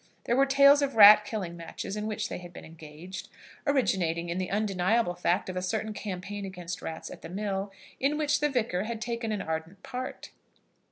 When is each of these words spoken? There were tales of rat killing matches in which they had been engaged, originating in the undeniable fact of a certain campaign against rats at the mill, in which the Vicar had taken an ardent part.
There 0.23 0.35
were 0.35 0.47
tales 0.47 0.81
of 0.81 0.95
rat 0.95 1.25
killing 1.25 1.55
matches 1.55 1.95
in 1.95 2.07
which 2.07 2.27
they 2.27 2.39
had 2.39 2.51
been 2.51 2.65
engaged, 2.65 3.29
originating 3.67 4.29
in 4.29 4.39
the 4.39 4.49
undeniable 4.49 5.13
fact 5.13 5.47
of 5.47 5.55
a 5.55 5.61
certain 5.61 5.93
campaign 5.93 6.43
against 6.43 6.81
rats 6.81 7.11
at 7.11 7.21
the 7.21 7.29
mill, 7.29 7.71
in 7.99 8.17
which 8.17 8.39
the 8.39 8.49
Vicar 8.49 8.85
had 8.85 8.99
taken 8.99 9.31
an 9.31 9.43
ardent 9.43 9.83
part. 9.83 10.31